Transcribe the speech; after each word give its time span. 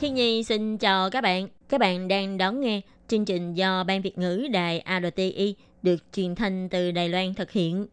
Thiên 0.00 0.14
Nhi 0.14 0.42
xin 0.42 0.78
chào 0.78 1.10
các 1.10 1.20
bạn. 1.20 1.48
Các 1.68 1.80
bạn 1.80 2.08
đang 2.08 2.38
đón 2.38 2.60
nghe 2.60 2.80
chương 3.08 3.24
trình 3.24 3.54
do 3.54 3.84
Ban 3.84 4.02
Việt 4.02 4.18
ngữ 4.18 4.46
Đài 4.52 4.84
RTI 5.02 5.54
được 5.82 5.96
truyền 6.12 6.34
thanh 6.34 6.68
từ 6.68 6.90
Đài 6.90 7.08
Loan 7.08 7.34
thực 7.34 7.50
hiện. 7.50 7.86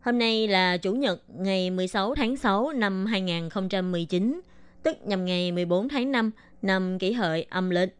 Hôm 0.00 0.18
nay 0.18 0.48
là 0.48 0.76
Chủ 0.76 0.92
nhật 0.92 1.22
ngày 1.28 1.70
16 1.70 2.14
tháng 2.14 2.36
6 2.36 2.72
năm 2.72 3.06
2019, 3.06 4.40
tức 4.82 4.96
nhằm 5.04 5.24
ngày 5.24 5.52
14 5.52 5.88
tháng 5.88 6.12
5 6.12 6.30
năm 6.62 6.98
kỷ 6.98 7.12
hợi 7.12 7.46
âm 7.50 7.70
lịch. 7.70 7.96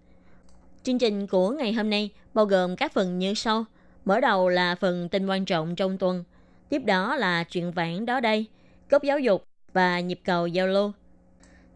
Chương 0.82 0.98
trình 0.98 1.27
của 1.27 1.50
ngày 1.50 1.72
hôm 1.72 1.91
nay 1.91 2.10
bao 2.34 2.44
gồm 2.44 2.77
các 2.77 2.92
phần 2.92 3.19
như 3.19 3.34
sau. 3.34 3.64
Mở 4.05 4.20
đầu 4.20 4.48
là 4.48 4.74
phần 4.74 5.08
tin 5.08 5.27
quan 5.27 5.44
trọng 5.44 5.77
trong 5.77 5.98
tuần. 5.98 6.24
Tiếp 6.69 6.82
đó 6.84 7.16
là 7.16 7.44
chuyện 7.44 7.72
vãn 7.72 8.06
đó 8.06 8.20
đây, 8.20 8.46
cốc 8.91 9.02
giáo 9.02 9.19
dục 9.19 9.44
và 9.72 10.00
nhịp 10.00 10.20
cầu 10.24 10.46
giao 10.46 10.66
lưu. 10.66 10.92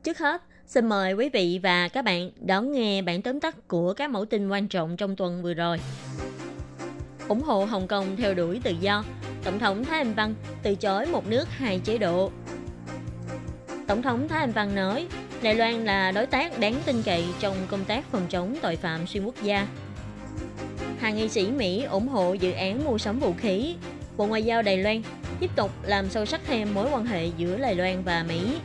Trước 0.02 0.18
hết, 0.18 0.42
xin 0.68 0.86
mời 0.86 1.12
quý 1.12 1.28
vị 1.28 1.60
và 1.62 1.88
các 1.88 2.04
bạn 2.04 2.30
đón 2.40 2.72
nghe 2.72 3.02
bản 3.02 3.22
tóm 3.22 3.40
tắt 3.40 3.68
của 3.68 3.94
các 3.94 4.10
mẫu 4.10 4.24
tin 4.24 4.48
quan 4.48 4.68
trọng 4.68 4.96
trong 4.96 5.16
tuần 5.16 5.42
vừa 5.42 5.54
rồi. 5.54 5.80
ủng 7.28 7.42
hộ 7.42 7.64
Hồng 7.64 7.88
Kông 7.88 8.16
theo 8.16 8.34
đuổi 8.34 8.60
tự 8.64 8.74
do. 8.80 9.04
Tổng 9.44 9.58
thống 9.58 9.84
Thái 9.84 9.98
Anh 9.98 10.14
Văn 10.14 10.34
từ 10.62 10.74
chối 10.74 11.06
một 11.06 11.26
nước 11.26 11.48
hai 11.50 11.80
chế 11.84 11.98
độ. 11.98 12.30
Tổng 13.86 14.02
thống 14.02 14.28
Thái 14.28 14.40
Anh 14.40 14.52
Văn 14.52 14.74
nói, 14.74 15.06
Đài 15.42 15.54
Loan 15.54 15.84
là 15.84 16.12
đối 16.12 16.26
tác 16.26 16.58
đáng 16.58 16.74
tin 16.86 17.02
cậy 17.02 17.24
trong 17.40 17.56
công 17.68 17.84
tác 17.84 18.04
phòng 18.12 18.26
chống 18.30 18.56
tội 18.62 18.76
phạm 18.76 19.06
xuyên 19.06 19.24
quốc 19.24 19.42
gia. 19.42 19.66
Hàng 20.98 21.16
nghị 21.16 21.28
sĩ 21.28 21.50
Mỹ 21.50 21.82
ủng 21.82 22.08
hộ 22.08 22.32
dự 22.32 22.52
án 22.52 22.84
mua 22.84 22.98
sắm 22.98 23.20
vũ 23.20 23.32
khí. 23.38 23.74
Bộ 24.16 24.26
Ngoại 24.26 24.42
giao 24.42 24.62
Đài 24.62 24.76
Loan 24.76 25.02
tiếp 25.40 25.50
tục 25.56 25.70
làm 25.82 26.10
sâu 26.10 26.24
sắc 26.24 26.40
thêm 26.46 26.74
mối 26.74 26.88
quan 26.92 27.06
hệ 27.06 27.26
giữa 27.36 27.56
Đài 27.56 27.74
Loan 27.74 28.02
và 28.02 28.24
Mỹ. 28.28 28.56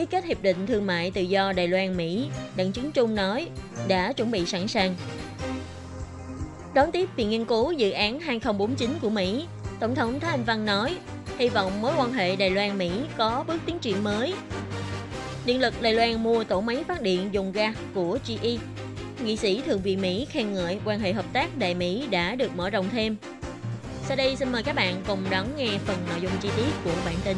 Ký 0.00 0.06
kết 0.06 0.24
hiệp 0.24 0.42
định 0.42 0.66
thương 0.66 0.86
mại 0.86 1.10
tự 1.10 1.20
do 1.20 1.52
Đài 1.52 1.68
Loan 1.68 1.96
Mỹ, 1.96 2.28
Đặng 2.56 2.72
Chứng 2.72 2.92
Trung 2.92 3.14
nói 3.14 3.48
đã 3.88 4.12
chuẩn 4.12 4.30
bị 4.30 4.46
sẵn 4.46 4.68
sàng 4.68 4.94
Đón 6.74 6.92
tiếp 6.92 7.08
viện 7.16 7.30
nghiên 7.30 7.44
cứu 7.44 7.72
dự 7.72 7.90
án 7.90 8.20
2049 8.20 8.90
của 9.02 9.10
Mỹ, 9.10 9.46
Tổng 9.80 9.94
thống 9.94 10.20
Thái 10.20 10.30
Anh 10.30 10.44
Văn 10.44 10.64
nói, 10.64 10.96
hy 11.38 11.48
vọng 11.48 11.82
mối 11.82 11.92
quan 11.98 12.12
hệ 12.12 12.36
Đài 12.36 12.50
Loan-Mỹ 12.50 12.90
có 13.16 13.44
bước 13.48 13.56
tiến 13.66 13.78
triển 13.78 14.04
mới. 14.04 14.34
Điện 15.46 15.60
lực 15.60 15.82
Đài 15.82 15.94
Loan 15.94 16.22
mua 16.22 16.44
tổ 16.44 16.60
máy 16.60 16.84
phát 16.88 17.02
điện 17.02 17.28
dùng 17.32 17.52
ga 17.52 17.72
của 17.94 18.18
GE. 18.26 18.56
Nghị 19.24 19.36
sĩ 19.36 19.62
Thượng 19.66 19.82
viện 19.82 20.00
Mỹ 20.00 20.26
khen 20.30 20.52
ngợi 20.52 20.78
quan 20.84 21.00
hệ 21.00 21.12
hợp 21.12 21.26
tác 21.32 21.58
Đài 21.58 21.74
Mỹ 21.74 22.06
đã 22.10 22.34
được 22.34 22.56
mở 22.56 22.70
rộng 22.70 22.88
thêm. 22.92 23.16
Sau 24.08 24.16
đây 24.16 24.36
xin 24.36 24.52
mời 24.52 24.62
các 24.62 24.74
bạn 24.74 25.02
cùng 25.06 25.24
đón 25.30 25.46
nghe 25.56 25.78
phần 25.86 25.96
nội 26.08 26.20
dung 26.20 26.32
chi 26.42 26.48
tiết 26.56 26.70
của 26.84 26.94
bản 27.04 27.14
tin. 27.24 27.36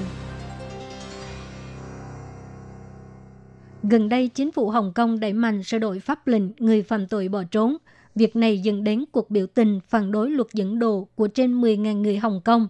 Gần 3.82 4.08
đây, 4.08 4.28
chính 4.28 4.52
phủ 4.52 4.70
Hồng 4.70 4.92
Kông 4.94 5.20
đẩy 5.20 5.32
mạnh 5.32 5.62
sửa 5.62 5.78
đổi 5.78 6.00
pháp 6.00 6.26
lệnh 6.26 6.42
người 6.58 6.82
phạm 6.82 7.06
tội 7.06 7.28
bỏ 7.28 7.42
trốn– 7.50 7.76
Việc 8.14 8.36
này 8.36 8.58
dẫn 8.58 8.84
đến 8.84 9.04
cuộc 9.12 9.30
biểu 9.30 9.46
tình 9.46 9.80
phản 9.88 10.12
đối 10.12 10.30
luật 10.30 10.46
dẫn 10.52 10.78
độ 10.78 11.08
của 11.14 11.28
trên 11.28 11.60
10.000 11.60 12.00
người 12.00 12.16
Hồng 12.16 12.40
Kông. 12.44 12.68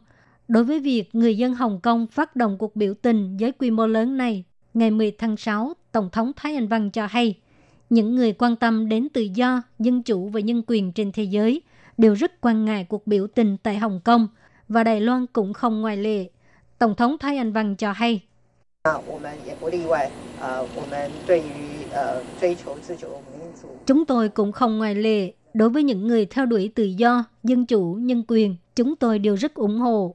Đối 0.49 0.65
với 0.65 0.81
việc 0.81 1.15
người 1.15 1.37
dân 1.37 1.55
Hồng 1.55 1.81
Kông 1.83 2.07
phát 2.07 2.37
động 2.37 2.59
cuộc 2.59 2.77
biểu 2.77 2.95
tình 2.95 3.37
với 3.41 3.53
quy 3.53 3.71
mô 3.71 3.87
lớn 3.87 4.17
này, 4.17 4.45
ngày 4.75 4.91
10 4.91 5.11
tháng 5.11 5.37
6, 5.37 5.73
Tổng 5.93 6.09
thống 6.13 6.33
Thái 6.37 6.55
Anh 6.55 6.69
Văn 6.69 6.91
cho 6.91 7.07
hay, 7.07 7.39
những 7.91 8.15
người 8.15 8.33
quan 8.33 8.57
tâm 8.57 8.89
đến 8.89 9.09
tự 9.09 9.23
do, 9.35 9.63
dân 9.79 10.03
chủ 10.03 10.29
và 10.29 10.41
nhân 10.41 10.63
quyền 10.67 10.93
trên 10.93 11.13
thế 11.13 11.23
giới 11.23 11.63
đều 11.99 12.15
rất 12.15 12.41
quan 12.41 12.65
ngại 12.65 12.87
cuộc 12.89 13.07
biểu 13.07 13.27
tình 13.27 13.57
tại 13.63 13.79
Hồng 13.79 14.01
Kông 14.05 14.29
và 14.69 14.85
Đài 14.85 15.01
Loan 15.01 15.27
cũng 15.27 15.53
không 15.53 15.81
ngoại 15.81 15.97
lệ. 15.97 16.31
Tổng 16.79 16.95
thống 16.95 17.17
Thái 17.19 17.37
Anh 17.37 17.53
Văn 17.53 17.77
cho 17.77 17.93
hay. 17.93 18.21
Chúng 23.87 24.05
tôi 24.05 24.29
cũng 24.29 24.53
không 24.53 24.79
ngoại 24.79 24.95
lệ. 24.95 25.33
Đối 25.55 25.69
với 25.69 25.83
những 25.83 26.07
người 26.07 26.27
theo 26.27 26.47
đuổi 26.47 26.71
tự 26.75 26.85
do, 26.85 27.25
dân 27.43 27.67
chủ, 27.67 27.99
nhân 28.01 28.23
quyền, 28.29 28.57
chúng 28.77 28.97
tôi 28.97 29.19
đều 29.19 29.37
rất 29.37 29.55
ủng 29.55 29.79
hộ. 29.79 30.15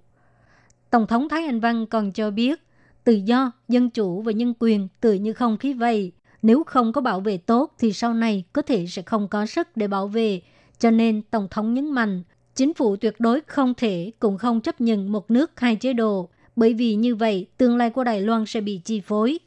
Tổng 0.89 1.07
thống 1.07 1.29
Thái 1.29 1.45
Anh 1.45 1.59
Văn 1.59 1.85
còn 1.85 2.11
cho 2.11 2.31
biết, 2.31 2.61
tự 3.03 3.13
do, 3.13 3.51
dân 3.67 3.89
chủ 3.89 4.21
và 4.21 4.31
nhân 4.31 4.53
quyền 4.59 4.87
tự 5.01 5.13
như 5.13 5.33
không 5.33 5.57
khí 5.57 5.73
vậy. 5.73 6.11
Nếu 6.41 6.63
không 6.63 6.93
có 6.93 7.01
bảo 7.01 7.19
vệ 7.19 7.37
tốt 7.37 7.73
thì 7.79 7.93
sau 7.93 8.13
này 8.13 8.43
có 8.53 8.61
thể 8.61 8.85
sẽ 8.89 9.01
không 9.01 9.27
có 9.27 9.45
sức 9.45 9.67
để 9.77 9.87
bảo 9.87 10.07
vệ. 10.07 10.41
Cho 10.79 10.91
nên 10.91 11.21
Tổng 11.21 11.47
thống 11.51 11.73
nhấn 11.73 11.91
mạnh, 11.91 12.23
chính 12.55 12.73
phủ 12.73 12.95
tuyệt 12.95 13.15
đối 13.19 13.41
không 13.41 13.73
thể 13.73 14.11
cũng 14.19 14.37
không 14.37 14.61
chấp 14.61 14.81
nhận 14.81 15.11
một 15.11 15.31
nước 15.31 15.59
hai 15.59 15.75
chế 15.75 15.93
độ, 15.93 16.29
bởi 16.57 16.73
vì 16.73 16.95
như 16.95 17.15
vậy 17.15 17.47
tương 17.57 17.77
lai 17.77 17.89
của 17.89 18.03
Đài 18.03 18.21
Loan 18.21 18.45
sẽ 18.45 18.61
bị 18.61 18.81
chi 18.85 19.01
phối. 19.01 19.39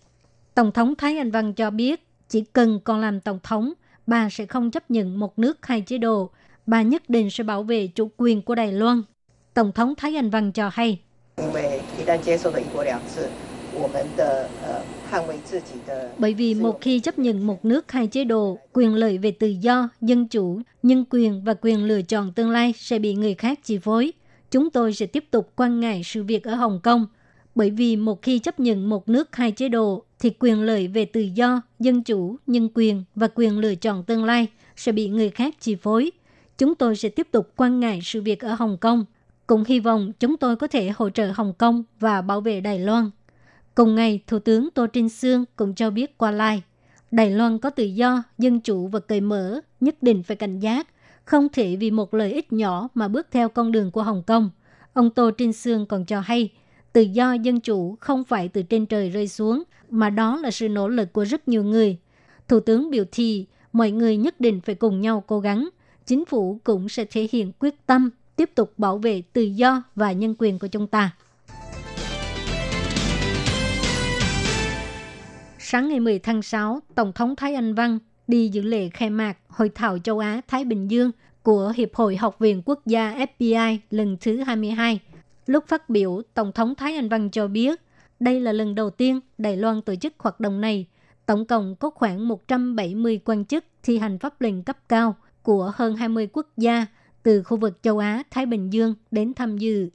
Tổng 0.54 0.72
thống 0.72 0.94
Thái 0.94 1.18
Anh 1.18 1.30
Văn 1.30 1.52
cho 1.52 1.70
biết, 1.70 2.06
chỉ 2.28 2.44
cần 2.52 2.80
còn 2.84 3.00
làm 3.00 3.20
tổng 3.20 3.38
thống, 3.42 3.72
bà 4.06 4.30
sẽ 4.30 4.46
không 4.46 4.70
chấp 4.70 4.90
nhận 4.90 5.18
một 5.20 5.38
nước 5.38 5.66
hai 5.66 5.80
chế 5.80 5.98
độ. 5.98 6.30
Bà 6.66 6.82
nhất 6.82 7.02
định 7.08 7.30
sẽ 7.30 7.44
bảo 7.44 7.62
vệ 7.62 7.86
chủ 7.86 8.10
quyền 8.16 8.42
của 8.42 8.54
Đài 8.54 8.72
Loan. 8.72 9.02
Tổng 9.54 9.72
thống 9.72 9.94
Thái 9.96 10.16
Anh 10.16 10.30
Văn 10.30 10.52
cho 10.52 10.70
hay. 10.72 11.00
Bởi 16.18 16.34
vì 16.34 16.54
một 16.54 16.80
khi 16.80 17.00
chấp 17.00 17.18
nhận 17.18 17.46
một 17.46 17.64
nước 17.64 17.92
hai 17.92 18.06
chế 18.06 18.24
độ, 18.24 18.58
quyền 18.72 18.94
lợi 18.94 19.18
về 19.18 19.30
tự 19.30 19.46
do, 19.46 19.88
dân 20.00 20.28
chủ, 20.28 20.60
nhân 20.82 21.04
quyền 21.10 21.44
và 21.44 21.54
quyền 21.60 21.84
lựa 21.84 22.02
chọn 22.02 22.32
tương 22.32 22.50
lai 22.50 22.74
sẽ 22.76 22.98
bị 22.98 23.14
người 23.14 23.34
khác 23.34 23.58
chi 23.64 23.78
phối. 23.78 24.12
Chúng 24.50 24.70
tôi 24.70 24.94
sẽ 24.94 25.06
tiếp 25.06 25.24
tục 25.30 25.52
quan 25.56 25.80
ngại 25.80 26.02
sự 26.04 26.24
việc 26.24 26.44
ở 26.44 26.54
Hồng 26.54 26.80
Kông. 26.82 27.06
Bởi 27.54 27.70
vì 27.70 27.96
một 27.96 28.22
khi 28.22 28.38
chấp 28.38 28.60
nhận 28.60 28.88
một 28.88 29.08
nước 29.08 29.36
hai 29.36 29.52
chế 29.52 29.68
độ, 29.68 30.04
thì 30.18 30.30
quyền 30.38 30.62
lợi 30.62 30.88
về 30.88 31.04
tự 31.04 31.20
do, 31.20 31.62
dân 31.78 32.02
chủ, 32.02 32.36
nhân 32.46 32.68
quyền 32.74 33.04
và 33.14 33.28
quyền 33.34 33.58
lựa 33.58 33.74
chọn 33.74 34.04
tương 34.04 34.24
lai 34.24 34.46
sẽ 34.76 34.92
bị 34.92 35.08
người 35.08 35.30
khác 35.30 35.54
chi 35.60 35.74
phối. 35.74 36.10
Chúng 36.58 36.74
tôi 36.74 36.96
sẽ 36.96 37.08
tiếp 37.08 37.28
tục 37.30 37.52
quan 37.56 37.80
ngại 37.80 38.00
sự 38.04 38.22
việc 38.22 38.40
ở 38.40 38.54
Hồng 38.54 38.76
Kông. 38.80 39.04
Cũng 39.46 39.64
hy 39.68 39.80
vọng 39.80 40.12
chúng 40.20 40.36
tôi 40.36 40.56
có 40.56 40.66
thể 40.66 40.92
hỗ 40.96 41.10
trợ 41.10 41.32
Hồng 41.34 41.52
Kông 41.58 41.84
và 42.00 42.22
bảo 42.22 42.40
vệ 42.40 42.60
Đài 42.60 42.78
Loan. 42.78 43.10
Cùng 43.74 43.94
ngày, 43.94 44.20
Thủ 44.26 44.38
tướng 44.38 44.68
Tô 44.70 44.86
Trinh 44.86 45.08
Sương 45.08 45.44
cũng 45.56 45.74
cho 45.74 45.90
biết 45.90 46.18
qua 46.18 46.30
lai, 46.30 46.62
Đài 47.10 47.30
Loan 47.30 47.58
có 47.58 47.70
tự 47.70 47.84
do, 47.84 48.22
dân 48.38 48.60
chủ 48.60 48.86
và 48.86 49.00
cởi 49.00 49.20
mở, 49.20 49.60
nhất 49.80 50.02
định 50.02 50.22
phải 50.22 50.36
cảnh 50.36 50.60
giác, 50.60 50.88
không 51.30 51.48
thể 51.48 51.76
vì 51.76 51.90
một 51.90 52.14
lợi 52.14 52.32
ích 52.32 52.52
nhỏ 52.52 52.88
mà 52.94 53.08
bước 53.08 53.26
theo 53.30 53.48
con 53.48 53.72
đường 53.72 53.90
của 53.90 54.02
Hồng 54.02 54.22
Kông. 54.26 54.50
Ông 54.92 55.10
Tô 55.10 55.30
Trinh 55.30 55.52
Sương 55.52 55.86
còn 55.86 56.04
cho 56.04 56.20
hay, 56.20 56.52
tự 56.92 57.00
do 57.00 57.32
dân 57.32 57.60
chủ 57.60 57.96
không 58.00 58.24
phải 58.24 58.48
từ 58.48 58.62
trên 58.62 58.86
trời 58.86 59.10
rơi 59.10 59.28
xuống, 59.28 59.62
mà 59.90 60.10
đó 60.10 60.36
là 60.36 60.50
sự 60.50 60.68
nỗ 60.68 60.88
lực 60.88 61.12
của 61.12 61.24
rất 61.24 61.48
nhiều 61.48 61.64
người. 61.64 61.98
Thủ 62.48 62.60
tướng 62.60 62.90
biểu 62.90 63.04
thị 63.12 63.46
mọi 63.72 63.90
người 63.90 64.16
nhất 64.16 64.40
định 64.40 64.60
phải 64.60 64.74
cùng 64.74 65.00
nhau 65.00 65.24
cố 65.26 65.40
gắng. 65.40 65.68
Chính 66.06 66.24
phủ 66.24 66.60
cũng 66.64 66.88
sẽ 66.88 67.04
thể 67.04 67.28
hiện 67.32 67.52
quyết 67.58 67.86
tâm 67.86 68.10
tiếp 68.36 68.50
tục 68.54 68.72
bảo 68.78 68.98
vệ 68.98 69.22
tự 69.32 69.42
do 69.42 69.82
và 69.94 70.12
nhân 70.12 70.34
quyền 70.38 70.58
của 70.58 70.66
chúng 70.66 70.86
ta. 70.86 71.10
Sáng 75.58 75.88
ngày 75.88 76.00
10 76.00 76.18
tháng 76.18 76.42
6, 76.42 76.80
Tổng 76.94 77.12
thống 77.12 77.36
Thái 77.36 77.54
Anh 77.54 77.74
Văn 77.74 77.98
đi 78.30 78.48
dự 78.48 78.62
lễ 78.62 78.88
khai 78.88 79.10
mạc 79.10 79.38
Hội 79.48 79.70
thảo 79.74 79.98
châu 79.98 80.18
Á-Thái 80.18 80.64
Bình 80.64 80.90
Dương 80.90 81.10
của 81.42 81.72
Hiệp 81.76 81.94
hội 81.94 82.16
Học 82.16 82.38
viện 82.38 82.62
Quốc 82.64 82.86
gia 82.86 83.16
FBI 83.16 83.78
lần 83.90 84.16
thứ 84.20 84.36
22. 84.36 85.00
Lúc 85.46 85.64
phát 85.68 85.90
biểu, 85.90 86.22
Tổng 86.34 86.52
thống 86.52 86.74
Thái 86.74 86.96
Anh 86.96 87.08
Văn 87.08 87.30
cho 87.30 87.46
biết, 87.46 87.80
đây 88.20 88.40
là 88.40 88.52
lần 88.52 88.74
đầu 88.74 88.90
tiên 88.90 89.20
Đài 89.38 89.56
Loan 89.56 89.82
tổ 89.82 89.94
chức 89.94 90.12
hoạt 90.18 90.40
động 90.40 90.60
này. 90.60 90.86
Tổng 91.26 91.46
cộng 91.46 91.76
có 91.76 91.90
khoảng 91.90 92.28
170 92.28 93.20
quan 93.24 93.44
chức 93.44 93.64
thi 93.82 93.98
hành 93.98 94.18
pháp 94.18 94.40
lệnh 94.40 94.62
cấp 94.62 94.78
cao 94.88 95.16
của 95.42 95.72
hơn 95.74 95.96
20 95.96 96.28
quốc 96.32 96.46
gia 96.56 96.86
từ 97.22 97.42
khu 97.42 97.56
vực 97.56 97.82
châu 97.82 97.98
Á, 97.98 98.22
Thái 98.30 98.46
Bình 98.46 98.72
Dương 98.72 98.94
đến 99.10 99.34
tham 99.34 99.58
dự. 99.58 99.88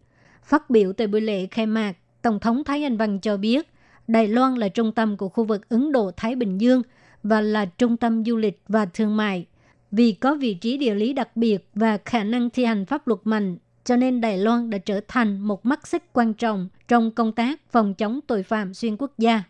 Phát 0.43 0.69
biểu 0.69 0.93
tại 0.93 1.07
buổi 1.07 1.21
lễ 1.21 1.47
khai 1.51 1.65
mạc, 1.65 1.93
Tổng 2.21 2.39
thống 2.39 2.63
Thái 2.63 2.83
Anh 2.83 2.97
Văn 2.97 3.19
cho 3.19 3.37
biết 3.37 3.69
Đài 4.07 4.27
Loan 4.27 4.55
là 4.55 4.69
trung 4.69 4.91
tâm 4.91 5.17
của 5.17 5.29
khu 5.29 5.43
vực 5.43 5.69
Ấn 5.69 5.91
Độ-Thái 5.91 6.35
Bình 6.35 6.57
Dương 6.57 6.81
và 7.25 7.41
là 7.41 7.65
trung 7.65 7.97
tâm 7.97 8.25
du 8.25 8.37
lịch 8.37 8.61
và 8.67 8.85
thương 8.85 9.17
mại. 9.17 9.45
Vì 9.91 10.11
có 10.11 10.35
vị 10.35 10.53
trí 10.53 10.77
địa 10.77 10.95
lý 10.95 11.13
đặc 11.13 11.37
biệt 11.37 11.69
và 11.75 11.97
khả 12.05 12.23
năng 12.23 12.49
thi 12.49 12.65
hành 12.65 12.85
pháp 12.85 13.07
luật 13.07 13.19
mạnh, 13.23 13.57
cho 13.83 13.95
nên 13.95 14.21
Đài 14.21 14.37
Loan 14.37 14.69
đã 14.69 14.77
trở 14.77 14.99
thành 15.07 15.39
một 15.39 15.65
mắt 15.65 15.87
xích 15.87 16.03
quan 16.13 16.33
trọng 16.33 16.69
trong 16.87 17.11
công 17.11 17.31
tác 17.31 17.71
phòng 17.71 17.93
chống 17.93 18.19
tội 18.27 18.43
phạm 18.43 18.73
xuyên 18.73 18.97
quốc 18.97 19.11
gia. 19.17 19.43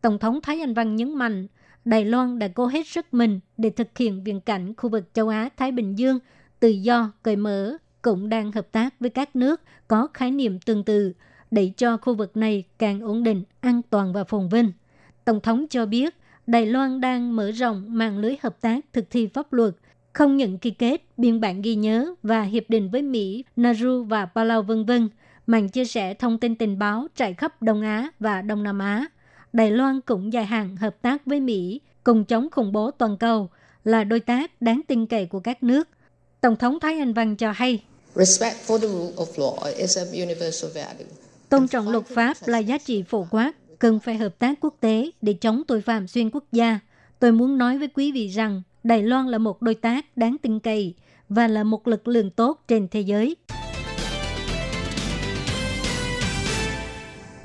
Tổng 0.00 0.18
thống 0.18 0.40
Thái 0.42 0.60
Anh 0.60 0.74
Văn 0.74 0.96
nhấn 0.96 1.14
mạnh, 1.14 1.46
Đài 1.84 2.04
Loan 2.04 2.38
đã 2.38 2.48
cố 2.48 2.66
hết 2.66 2.86
sức 2.86 3.14
mình 3.14 3.40
để 3.56 3.70
thực 3.70 3.98
hiện 3.98 4.24
viễn 4.24 4.40
cảnh 4.40 4.74
khu 4.76 4.90
vực 4.90 5.14
châu 5.14 5.28
Á-Thái 5.28 5.72
Bình 5.72 5.98
Dương 5.98 6.18
tự 6.60 6.68
do, 6.68 7.12
cởi 7.22 7.36
mở, 7.36 7.76
cũng 8.02 8.28
đang 8.28 8.52
hợp 8.52 8.72
tác 8.72 9.00
với 9.00 9.10
các 9.10 9.36
nước 9.36 9.60
có 9.88 10.08
khái 10.14 10.30
niệm 10.30 10.58
tương 10.58 10.84
tự 10.84 11.12
để 11.50 11.72
cho 11.76 11.96
khu 11.96 12.14
vực 12.14 12.36
này 12.36 12.64
càng 12.78 13.00
ổn 13.00 13.22
định, 13.22 13.42
an 13.60 13.80
toàn 13.90 14.12
và 14.12 14.24
phồn 14.24 14.48
vinh. 14.48 14.72
Tổng 15.24 15.40
thống 15.40 15.66
cho 15.70 15.86
biết 15.86 16.14
Đài 16.46 16.66
Loan 16.66 17.00
đang 17.00 17.36
mở 17.36 17.50
rộng 17.50 17.84
mạng 17.88 18.18
lưới 18.18 18.36
hợp 18.40 18.60
tác 18.60 18.84
thực 18.92 19.10
thi 19.10 19.28
pháp 19.34 19.52
luật, 19.52 19.74
không 20.12 20.36
những 20.36 20.58
ký 20.58 20.70
kết 20.70 21.02
biên 21.16 21.40
bản 21.40 21.62
ghi 21.62 21.74
nhớ 21.74 22.14
và 22.22 22.42
hiệp 22.42 22.64
định 22.68 22.90
với 22.90 23.02
Mỹ, 23.02 23.44
Nauru 23.56 24.04
và 24.04 24.26
Palau 24.26 24.62
vân 24.62 24.84
vân, 24.84 25.08
màn 25.46 25.68
chia 25.68 25.84
sẻ 25.84 26.14
thông 26.14 26.38
tin 26.38 26.56
tình 26.56 26.78
báo 26.78 27.06
trải 27.16 27.34
khắp 27.34 27.62
Đông 27.62 27.82
Á 27.82 28.08
và 28.20 28.42
Đông 28.42 28.62
Nam 28.62 28.78
Á. 28.78 29.06
Đài 29.52 29.70
Loan 29.70 30.00
cũng 30.00 30.32
dài 30.32 30.44
hạn 30.44 30.76
hợp 30.76 31.02
tác 31.02 31.26
với 31.26 31.40
Mỹ 31.40 31.80
cùng 32.04 32.24
chống 32.24 32.48
khủng 32.50 32.72
bố 32.72 32.90
toàn 32.90 33.16
cầu 33.18 33.50
là 33.84 34.04
đối 34.04 34.20
tác 34.20 34.62
đáng 34.62 34.80
tin 34.88 35.06
cậy 35.06 35.26
của 35.26 35.40
các 35.40 35.62
nước. 35.62 35.88
Tổng 36.40 36.56
thống 36.56 36.80
Thái 36.80 36.98
Anh 36.98 37.12
Văn 37.12 37.36
cho 37.36 37.52
hay, 37.52 37.84
Tôn 41.48 41.68
trọng 41.68 41.88
luật 41.88 42.06
pháp 42.06 42.36
là 42.46 42.58
giá 42.58 42.78
trị 42.78 43.02
phổ 43.08 43.26
quát, 43.30 43.52
cần 43.84 44.00
phải 44.00 44.16
hợp 44.16 44.38
tác 44.38 44.58
quốc 44.60 44.74
tế 44.80 45.10
để 45.22 45.32
chống 45.32 45.62
tội 45.68 45.80
phạm 45.80 46.06
xuyên 46.06 46.30
quốc 46.30 46.44
gia. 46.52 46.80
Tôi 47.18 47.32
muốn 47.32 47.58
nói 47.58 47.78
với 47.78 47.88
quý 47.88 48.12
vị 48.12 48.28
rằng 48.28 48.62
Đài 48.84 49.02
Loan 49.02 49.26
là 49.26 49.38
một 49.38 49.62
đối 49.62 49.74
tác 49.74 50.16
đáng 50.16 50.36
tin 50.42 50.60
cậy 50.60 50.94
và 51.28 51.48
là 51.48 51.64
một 51.64 51.88
lực 51.88 52.08
lượng 52.08 52.30
tốt 52.30 52.64
trên 52.68 52.88
thế 52.88 53.00
giới. 53.00 53.36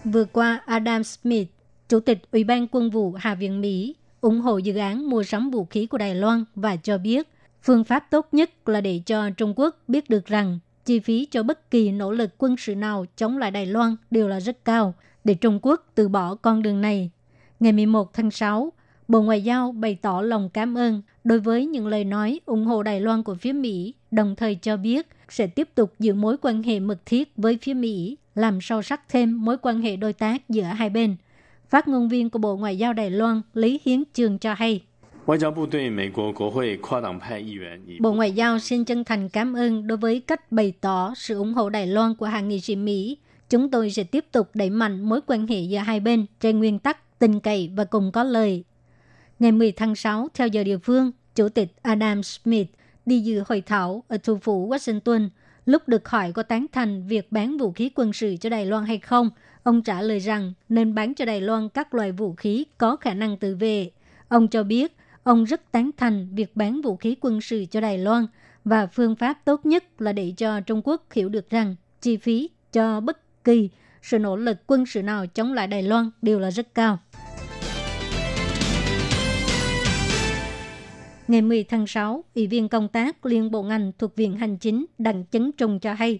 Vừa 0.03 0.25
qua, 0.25 0.62
Adam 0.65 1.03
Smith, 1.03 1.47
Chủ 1.89 2.00
tịch 2.00 2.31
Ủy 2.31 2.44
ban 2.44 2.68
quân 2.71 2.89
vụ 2.89 3.12
Hạ 3.12 3.36
viện 3.36 3.62
Mỹ, 3.62 3.95
ủng 4.21 4.41
hộ 4.41 4.57
dự 4.57 4.75
án 4.75 5.09
mua 5.09 5.24
sắm 5.24 5.50
vũ 5.50 5.65
khí 5.65 5.86
của 5.86 5.97
Đài 5.97 6.15
Loan 6.15 6.44
và 6.56 6.75
cho 6.75 6.97
biết 6.97 7.27
phương 7.62 7.83
pháp 7.83 8.00
tốt 8.12 8.27
nhất 8.31 8.69
là 8.69 8.81
để 8.81 9.01
cho 9.06 9.30
Trung 9.30 9.53
Quốc 9.56 9.75
biết 9.88 10.09
được 10.09 10.25
rằng 10.25 10.59
chi 10.85 10.99
phí 10.99 11.25
cho 11.25 11.43
bất 11.43 11.71
kỳ 11.71 11.91
nỗ 11.91 12.11
lực 12.11 12.29
quân 12.37 12.55
sự 12.57 12.75
nào 12.75 13.05
chống 13.17 13.37
lại 13.37 13.51
Đài 13.51 13.65
Loan 13.65 13.95
đều 14.11 14.27
là 14.27 14.39
rất 14.39 14.65
cao, 14.65 14.93
để 15.23 15.33
Trung 15.33 15.59
Quốc 15.61 15.85
từ 15.95 16.07
bỏ 16.07 16.35
con 16.35 16.61
đường 16.61 16.81
này. 16.81 17.09
Ngày 17.59 17.71
11 17.71 18.13
tháng 18.13 18.31
6, 18.31 18.73
Bộ 19.07 19.21
Ngoại 19.21 19.43
giao 19.43 19.71
bày 19.71 19.97
tỏ 20.01 20.21
lòng 20.21 20.49
cảm 20.53 20.77
ơn 20.77 21.01
đối 21.23 21.39
với 21.39 21.65
những 21.65 21.87
lời 21.87 22.03
nói 22.03 22.39
ủng 22.45 22.65
hộ 22.65 22.83
Đài 22.83 23.01
Loan 23.01 23.23
của 23.23 23.35
phía 23.35 23.53
Mỹ, 23.53 23.93
đồng 24.11 24.35
thời 24.35 24.55
cho 24.55 24.77
biết 24.77 25.07
sẽ 25.29 25.47
tiếp 25.47 25.69
tục 25.75 25.93
giữ 25.99 26.13
mối 26.13 26.37
quan 26.41 26.63
hệ 26.63 26.79
mật 26.79 27.05
thiết 27.05 27.31
với 27.37 27.57
phía 27.61 27.73
Mỹ, 27.73 28.17
làm 28.35 28.61
sâu 28.61 28.81
sắc 28.81 29.09
thêm 29.09 29.45
mối 29.45 29.57
quan 29.61 29.81
hệ 29.81 29.95
đối 29.95 30.13
tác 30.13 30.49
giữa 30.49 30.63
hai 30.63 30.89
bên. 30.89 31.15
Phát 31.69 31.87
ngôn 31.87 32.09
viên 32.09 32.29
của 32.29 32.39
Bộ 32.39 32.57
Ngoại 32.57 32.77
giao 32.77 32.93
Đài 32.93 33.09
Loan 33.09 33.41
Lý 33.53 33.79
Hiến 33.85 34.03
Trường 34.13 34.39
cho 34.39 34.53
hay, 34.53 34.81
Bộ 37.99 38.13
Ngoại 38.13 38.31
giao 38.31 38.59
xin 38.59 38.85
chân 38.85 39.03
thành 39.03 39.29
cảm 39.29 39.53
ơn 39.53 39.87
đối 39.87 39.97
với 39.97 40.19
cách 40.19 40.51
bày 40.51 40.73
tỏ 40.81 41.13
sự 41.15 41.37
ủng 41.37 41.53
hộ 41.53 41.69
Đài 41.69 41.87
Loan 41.87 42.15
của 42.15 42.25
hàng 42.25 42.47
nghị 42.47 42.59
sĩ 42.59 42.75
Mỹ. 42.75 43.17
Chúng 43.49 43.71
tôi 43.71 43.91
sẽ 43.91 44.03
tiếp 44.03 44.25
tục 44.31 44.49
đẩy 44.53 44.69
mạnh 44.69 45.01
mối 45.01 45.19
quan 45.27 45.47
hệ 45.47 45.61
giữa 45.61 45.77
hai 45.77 45.99
bên 45.99 46.25
trên 46.39 46.59
nguyên 46.59 46.79
tắc 46.79 47.19
tình 47.19 47.39
cậy 47.39 47.71
và 47.75 47.83
cùng 47.83 48.11
có 48.11 48.23
lời. 48.23 48.63
Ngày 49.39 49.51
10 49.51 49.71
tháng 49.71 49.95
6, 49.95 50.27
theo 50.33 50.47
giờ 50.47 50.63
địa 50.63 50.77
phương, 50.77 51.11
Chủ 51.35 51.49
tịch 51.49 51.73
Adam 51.81 52.23
Smith 52.23 52.67
đi 53.05 53.19
dự 53.19 53.43
hội 53.47 53.61
thảo 53.61 54.03
ở 54.07 54.17
thủ 54.17 54.37
phủ 54.37 54.69
Washington. 54.69 55.29
Lúc 55.65 55.87
được 55.87 56.09
hỏi 56.09 56.31
có 56.31 56.43
tán 56.43 56.65
thành 56.71 57.07
việc 57.07 57.31
bán 57.31 57.57
vũ 57.57 57.71
khí 57.71 57.91
quân 57.95 58.13
sự 58.13 58.35
cho 58.41 58.49
Đài 58.49 58.65
Loan 58.65 58.85
hay 58.85 58.97
không, 58.97 59.29
ông 59.63 59.81
trả 59.81 60.01
lời 60.01 60.19
rằng 60.19 60.53
nên 60.69 60.95
bán 60.95 61.13
cho 61.13 61.25
Đài 61.25 61.41
Loan 61.41 61.69
các 61.69 61.93
loại 61.93 62.11
vũ 62.11 62.33
khí 62.33 62.65
có 62.77 62.95
khả 62.95 63.13
năng 63.13 63.37
tự 63.37 63.55
vệ. 63.55 63.91
Ông 64.27 64.47
cho 64.47 64.63
biết 64.63 64.95
Ông 65.24 65.44
rất 65.44 65.71
tán 65.71 65.92
thành 65.98 66.27
việc 66.36 66.56
bán 66.56 66.81
vũ 66.81 66.95
khí 66.95 67.16
quân 67.21 67.42
sự 67.42 67.66
cho 67.71 67.81
Đài 67.81 67.98
Loan 67.98 68.27
và 68.66 68.88
phương 68.88 69.16
pháp 69.16 69.33
tốt 69.45 69.66
nhất 69.66 70.01
là 70.01 70.13
để 70.13 70.33
cho 70.38 70.60
Trung 70.62 70.81
Quốc 70.83 71.06
hiểu 71.13 71.30
được 71.30 71.50
rằng 71.50 71.75
chi 72.01 72.18
phí 72.18 72.50
cho 72.71 73.00
bất 73.00 73.44
kỳ 73.44 73.69
sự 74.01 74.19
nỗ 74.19 74.36
lực 74.36 74.57
quân 74.68 74.86
sự 74.86 75.04
nào 75.04 75.25
chống 75.27 75.54
lại 75.54 75.68
Đài 75.68 75.83
Loan 75.83 76.12
đều 76.21 76.39
là 76.39 76.51
rất 76.51 76.74
cao. 76.75 77.00
Ngày 81.27 81.42
10 81.42 81.63
tháng 81.63 81.88
6, 81.88 82.24
Ủy 82.36 82.48
viên 82.48 82.69
công 82.69 82.88
tác 82.88 83.25
Liên 83.25 83.51
Bộ 83.51 83.63
Ngành 83.63 83.92
thuộc 83.98 84.15
Viện 84.15 84.36
Hành 84.36 84.57
Chính 84.57 84.86
Đặng 84.98 85.24
Chấn 85.31 85.51
Trung 85.51 85.80
cho 85.80 85.94
hay, 85.94 86.19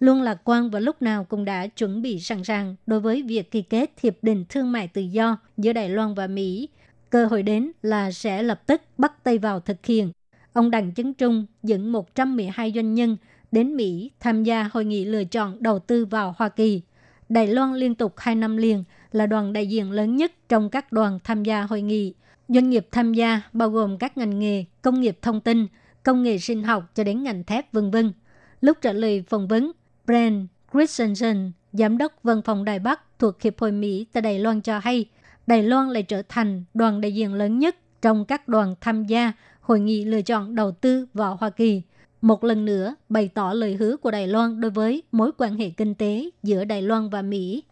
luôn 0.00 0.22
lạc 0.22 0.40
quan 0.44 0.70
và 0.70 0.80
lúc 0.80 1.02
nào 1.02 1.24
cũng 1.24 1.44
đã 1.44 1.66
chuẩn 1.66 2.02
bị 2.02 2.20
sẵn 2.20 2.44
sàng 2.44 2.76
đối 2.86 3.00
với 3.00 3.22
việc 3.22 3.50
ký 3.50 3.62
kết 3.62 3.90
Hiệp 4.02 4.16
định 4.22 4.44
Thương 4.48 4.72
mại 4.72 4.88
Tự 4.88 5.02
do 5.02 5.38
giữa 5.56 5.72
Đài 5.72 5.88
Loan 5.88 6.14
và 6.14 6.26
Mỹ 6.26 6.68
cơ 7.10 7.26
hội 7.26 7.42
đến 7.42 7.72
là 7.82 8.10
sẽ 8.10 8.42
lập 8.42 8.62
tức 8.66 8.82
bắt 8.98 9.24
tay 9.24 9.38
vào 9.38 9.60
thực 9.60 9.86
hiện. 9.86 10.12
Ông 10.52 10.70
Đặng 10.70 10.94
Chấn 10.94 11.14
Trung 11.14 11.46
dẫn 11.62 11.92
112 11.92 12.72
doanh 12.74 12.94
nhân 12.94 13.16
đến 13.52 13.76
Mỹ 13.76 14.10
tham 14.20 14.44
gia 14.44 14.70
hội 14.72 14.84
nghị 14.84 15.04
lựa 15.04 15.24
chọn 15.24 15.62
đầu 15.62 15.78
tư 15.78 16.04
vào 16.04 16.34
Hoa 16.38 16.48
Kỳ. 16.48 16.82
Đài 17.28 17.46
Loan 17.46 17.74
liên 17.74 17.94
tục 17.94 18.14
2 18.16 18.34
năm 18.34 18.56
liền 18.56 18.84
là 19.12 19.26
đoàn 19.26 19.52
đại 19.52 19.66
diện 19.66 19.90
lớn 19.90 20.16
nhất 20.16 20.32
trong 20.48 20.70
các 20.70 20.92
đoàn 20.92 21.18
tham 21.24 21.42
gia 21.42 21.62
hội 21.62 21.82
nghị. 21.82 22.14
Doanh 22.48 22.70
nghiệp 22.70 22.86
tham 22.90 23.14
gia 23.14 23.42
bao 23.52 23.70
gồm 23.70 23.98
các 23.98 24.18
ngành 24.18 24.38
nghề 24.38 24.64
công 24.82 25.00
nghiệp 25.00 25.18
thông 25.22 25.40
tin, 25.40 25.66
công 26.02 26.22
nghệ 26.22 26.38
sinh 26.38 26.62
học 26.62 26.90
cho 26.94 27.04
đến 27.04 27.22
ngành 27.22 27.44
thép 27.44 27.72
vân 27.72 27.90
vân. 27.90 28.12
Lúc 28.60 28.78
trả 28.80 28.92
lời 28.92 29.24
phỏng 29.28 29.48
vấn, 29.48 29.72
Brent 30.06 30.46
Christensen, 30.72 31.52
giám 31.72 31.98
đốc 31.98 32.12
văn 32.22 32.42
phòng 32.44 32.64
Đài 32.64 32.78
Bắc 32.78 33.18
thuộc 33.18 33.42
Hiệp 33.42 33.58
hội 33.58 33.72
Mỹ 33.72 34.06
tại 34.12 34.22
Đài 34.22 34.38
Loan 34.38 34.60
cho 34.60 34.78
hay– 34.78 35.06
Đài 35.48 35.62
Loan 35.62 35.88
lại 35.88 36.02
trở 36.02 36.22
thành 36.28 36.64
đoàn 36.74 37.00
đại 37.00 37.14
diện 37.14 37.34
lớn 37.34 37.58
nhất 37.58 37.76
trong 38.02 38.24
các 38.24 38.48
đoàn 38.48 38.74
tham 38.80 39.04
gia 39.04 39.32
hội 39.60 39.80
nghị 39.80 40.04
lựa 40.04 40.22
chọn 40.22 40.54
đầu 40.54 40.72
tư 40.72 41.06
vào 41.14 41.36
Hoa 41.40 41.50
Kỳ. 41.50 41.82
Một 42.20 42.44
lần 42.44 42.64
nữa 42.64 42.94
bày 43.08 43.28
tỏ 43.34 43.52
lời 43.52 43.74
hứa 43.74 43.96
của 43.96 44.10
Đài 44.10 44.26
Loan 44.26 44.60
đối 44.60 44.70
với 44.70 45.02
mối 45.12 45.30
quan 45.38 45.56
hệ 45.56 45.70
kinh 45.70 45.94
tế 45.94 46.30
giữa 46.42 46.64
Đài 46.64 46.82
Loan 46.82 47.10
và 47.10 47.22
Mỹ. 47.22 47.62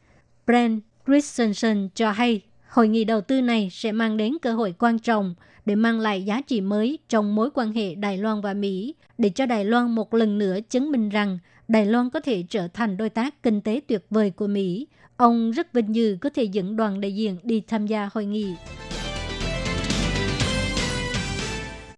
Brent 0.46 0.80
Christensen 1.06 1.88
cho 1.94 2.10
hay 2.10 2.40
hội 2.68 2.88
nghị 2.88 3.04
đầu 3.04 3.20
tư 3.20 3.40
này 3.40 3.68
sẽ 3.72 3.92
mang 3.92 4.16
đến 4.16 4.32
cơ 4.42 4.52
hội 4.52 4.74
quan 4.78 4.98
trọng 4.98 5.34
để 5.66 5.74
mang 5.74 6.00
lại 6.00 6.24
giá 6.24 6.40
trị 6.40 6.60
mới 6.60 6.98
trong 7.08 7.34
mối 7.34 7.50
quan 7.54 7.72
hệ 7.72 7.94
Đài 7.94 8.18
Loan 8.18 8.40
và 8.40 8.54
Mỹ, 8.54 8.94
để 9.18 9.28
cho 9.28 9.46
Đài 9.46 9.64
Loan 9.64 9.94
một 9.94 10.14
lần 10.14 10.38
nữa 10.38 10.58
chứng 10.70 10.92
minh 10.92 11.08
rằng 11.08 11.38
Đài 11.68 11.86
Loan 11.86 12.10
có 12.10 12.20
thể 12.20 12.44
trở 12.48 12.68
thành 12.68 12.96
đối 12.96 13.10
tác 13.10 13.42
kinh 13.42 13.60
tế 13.60 13.80
tuyệt 13.88 14.06
vời 14.10 14.30
của 14.30 14.46
Mỹ 14.46 14.86
Ông 15.16 15.50
rất 15.50 15.72
vinh 15.72 15.94
dự 15.94 16.16
có 16.20 16.30
thể 16.34 16.44
dẫn 16.44 16.76
đoàn 16.76 17.00
đại 17.00 17.14
diện 17.14 17.38
đi 17.42 17.60
tham 17.60 17.86
gia 17.86 18.08
hội 18.12 18.24
nghị. 18.24 18.54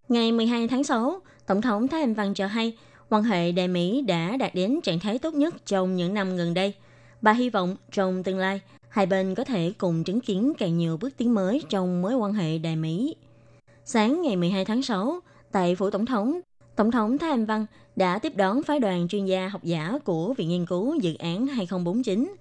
Ngày 0.09 0.33
12 0.33 0.69
tháng 0.69 0.85
6, 0.85 1.21
Tổng 1.47 1.63
thống 1.63 1.89
Thái 1.89 2.01
Anh 2.01 2.15
Văn 2.15 2.35
cho 2.35 2.47
hay 2.47 2.77
quan 3.09 3.23
hệ 3.23 3.53
Đại 3.53 3.69
Mỹ 3.69 4.03
đã 4.07 4.37
đạt 4.37 4.55
đến 4.55 4.81
trạng 4.83 5.01
thái 5.01 5.19
tốt 5.19 5.35
nhất 5.35 5.55
trong 5.67 5.97
những 5.97 6.15
năm 6.15 6.37
gần 6.37 6.55
đây. 6.55 6.75
Bà 7.23 7.33
hy 7.33 7.51
vọng 7.51 7.77
trong 7.93 8.23
tương 8.23 8.39
lai, 8.39 8.61
hai 8.89 9.07
bên 9.07 9.35
có 9.35 9.45
thể 9.45 9.73
cùng 9.79 10.05
chứng 10.05 10.21
kiến 10.21 10.53
càng 10.59 10.79
nhiều 10.79 10.97
bước 10.97 11.17
tiến 11.17 11.35
mới 11.35 11.63
trong 11.69 12.03
mối 12.03 12.15
quan 12.15 12.33
hệ 12.33 12.59
Đại 12.59 12.77
Mỹ. 12.77 13.17
Sáng 13.85 14.23
ngày 14.23 14.37
12 14.37 14.65
tháng 14.65 14.83
6, 14.83 15.21
tại 15.53 15.75
Phủ 15.75 15.91
Tổng 15.91 16.07
thống, 16.07 16.41
Tổng 16.79 16.91
thống 16.91 17.19
Thái 17.19 17.31
Anh 17.31 17.47
Văn 17.47 17.67
đã 17.97 18.19
tiếp 18.19 18.33
đón 18.37 18.63
phái 18.63 18.81
đoàn 18.81 19.09
chuyên 19.09 19.25
gia 19.25 19.49
học 19.49 19.65
giả 19.65 19.99
của 20.05 20.35
Viện 20.35 20.49
Nghiên 20.49 20.67
cứu 20.67 20.95
Dự 20.95 21.15
án 21.15 21.47
2049 21.47 22.35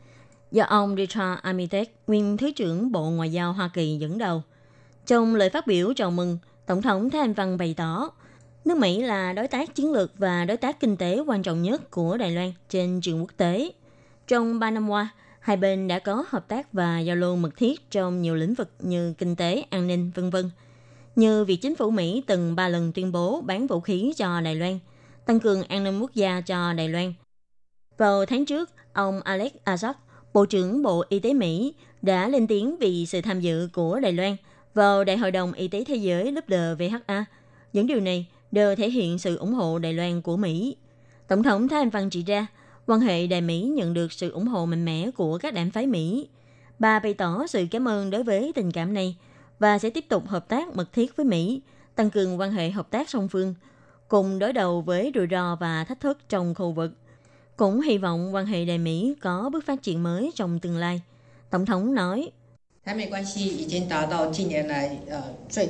do 0.52 0.64
ông 0.64 0.96
Richard 0.96 1.42
Armitage, 1.42 1.92
nguyên 2.08 2.38
Thứ 2.38 2.52
trưởng 2.52 2.92
Bộ 2.92 3.10
Ngoại 3.10 3.32
giao 3.32 3.54
Hoa 3.54 3.70
Kỳ 3.74 3.98
dẫn 3.98 4.18
đầu. 4.18 4.44
Trong 5.06 5.36
lời 5.36 5.50
phát 5.50 5.68
biểu 5.68 5.94
chào 5.94 6.12
mừng, 6.12 6.38
Tổng 6.66 6.82
thống 6.82 7.10
Thái 7.10 7.22
Anh 7.22 7.34
Văn 7.34 7.58
bày 7.58 7.74
tỏ, 7.78 8.10
nước 8.66 8.78
Mỹ 8.78 9.02
là 9.02 9.34
đối 9.34 9.48
tác 9.48 9.76
chiến 9.76 9.92
lược 9.92 10.12
và 10.18 10.46
đối 10.46 10.58
tác 10.58 10.80
kinh 10.80 10.98
tế 10.98 11.20
quan 11.28 11.44
trọng 11.44 11.62
nhất 11.62 11.92
của 11.92 12.18
Đài 12.18 12.32
Loan 12.32 12.54
trên 12.70 13.02
trường 13.02 13.22
quốc 13.22 13.32
tế. 13.38 13.72
Trong 14.28 14.60
3 14.60 14.72
năm 14.72 14.90
qua, 14.90 15.10
hai 15.40 15.58
bên 15.58 15.88
đã 15.88 16.00
có 16.00 16.26
hợp 16.30 16.48
tác 16.48 16.74
và 16.74 17.00
giao 17.00 17.16
lưu 17.16 17.36
mật 17.36 17.52
thiết 17.58 17.92
trong 17.92 18.22
nhiều 18.22 18.36
lĩnh 18.36 18.54
vực 18.54 18.70
như 18.80 19.14
kinh 19.18 19.36
tế, 19.36 19.66
an 19.70 19.88
ninh, 19.88 20.12
vân 20.16 20.30
vân. 20.30 20.50
Như 21.18 21.46
việc 21.46 21.56
chính 21.56 21.76
phủ 21.76 21.92
Mỹ 21.92 22.24
từng 22.28 22.56
ba 22.56 22.68
lần 22.68 22.92
tuyên 22.92 23.12
bố 23.12 23.42
bán 23.42 23.68
vũ 23.68 23.80
khí 23.80 24.14
cho 24.18 24.42
Đài 24.42 24.56
Loan, 24.56 24.80
tăng 25.26 25.40
cường 25.40 25.64
an 25.64 25.84
ninh 25.84 26.00
quốc 26.00 26.14
gia 26.14 26.42
cho 26.42 26.74
Đài 26.74 26.90
Loan. 26.90 27.14
Vào 27.98 28.26
tháng 28.26 28.46
trước, 28.46 28.70
ông 28.94 29.22
Alex 29.22 29.52
Azar, 29.66 29.94
Bộ 30.34 30.46
trưởng 30.46 30.84
Bộ 30.84 31.04
Y 31.10 31.20
tế 31.20 31.34
Mỹ 31.34 31.74
đã 32.02 32.28
lên 32.28 32.48
tiếng 32.48 32.78
vì 32.78 33.06
sự 33.06 33.22
tham 33.22 33.40
dự 33.40 33.70
của 33.74 34.00
Đài 34.00 34.14
Loan 34.14 34.36
vào 34.74 35.04
Đại 35.04 35.18
hội 35.18 35.32
đồng 35.32 35.54
Y 35.54 35.68
tế 35.68 35.84
Thế 35.84 35.96
giới 35.96 36.34
WHA. 36.48 37.24
Những 37.74 37.88
điều 37.88 38.00
này 38.00 38.26
đều 38.52 38.76
thể 38.76 38.90
hiện 38.90 39.20
sự 39.20 39.38
ủng 39.38 39.54
hộ 39.54 39.80
Đài 39.80 39.94
Loan 39.94 40.22
của 40.22 40.38
Mỹ. 40.38 40.76
Tổng 41.28 41.44
thống 41.44 41.68
Thái 41.68 41.80
Anh 41.80 41.90
Văn 41.90 42.10
chỉ 42.10 42.24
ra, 42.24 42.48
quan 42.88 43.00
hệ 43.00 43.28
Đài 43.28 43.42
Mỹ 43.42 43.62
nhận 43.62 43.94
được 43.94 44.12
sự 44.12 44.32
ủng 44.32 44.48
hộ 44.48 44.66
mạnh 44.66 44.86
mẽ 44.86 45.12
của 45.12 45.38
các 45.38 45.54
đảng 45.54 45.72
phái 45.72 45.88
Mỹ. 45.88 46.28
Bà 46.80 47.00
bày 47.00 47.14
tỏ 47.14 47.48
sự 47.48 47.66
cảm 47.72 47.88
ơn 47.88 48.10
đối 48.10 48.24
với 48.24 48.52
tình 48.56 48.72
cảm 48.72 48.94
này 48.94 49.16
và 49.60 49.80
sẽ 49.80 49.90
tiếp 49.90 50.06
tục 50.10 50.28
hợp 50.28 50.48
tác 50.48 50.76
mật 50.76 50.94
thiết 50.94 51.16
với 51.16 51.26
Mỹ, 51.26 51.62
tăng 51.96 52.10
cường 52.10 52.40
quan 52.40 52.52
hệ 52.52 52.70
hợp 52.70 52.92
tác 52.92 53.10
song 53.10 53.28
phương, 53.28 53.56
cùng 54.08 54.40
đối 54.40 54.54
đầu 54.54 54.82
với 54.82 55.12
rủi 55.16 55.28
ro 55.32 55.56
và 55.56 55.84
thách 55.84 56.00
thức 56.00 56.18
trong 56.30 56.56
khu 56.56 56.72
vực– 56.72 56.92
cũng 57.58 57.82
hy 57.82 57.98
vọng 57.98 58.36
quan 58.36 58.46
hệ 58.46 58.66
Đài 58.66 58.78
Mỹ 58.78 59.16
có 59.22 59.50
bước 59.54 59.66
phát 59.66 59.84
triển 59.84 60.04
mới 60.04 60.32
trong 60.36 60.60
tương 60.60 60.78
lai. 60.78 61.02
Tổng 61.50 61.66
thống 61.66 61.96
nói, 61.96 62.32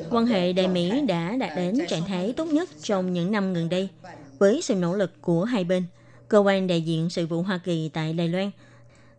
Quan 0.10 0.26
hệ 0.26 0.54
Đại 0.54 0.68
Mỹ 0.68 1.02
đã 1.08 1.36
đạt 1.40 1.52
đến 1.56 1.78
trạng 1.88 2.06
thái 2.08 2.34
tốt 2.38 2.46
nhất 2.46 2.70
trong 2.82 3.14
những 3.14 3.32
năm 3.32 3.54
gần 3.54 3.70
đây. 3.70 3.90
Với 4.40 4.62
sự 4.62 4.76
nỗ 4.76 4.96
lực 4.96 5.12
của 5.22 5.44
hai 5.44 5.64
bên, 5.64 5.84
cơ 6.28 6.40
quan 6.40 6.68
đại 6.68 6.82
diện 6.82 7.10
sự 7.10 7.28
vụ 7.28 7.42
Hoa 7.42 7.58
Kỳ 7.64 7.90
tại 7.90 8.14
Đài 8.14 8.28
Loan 8.28 8.52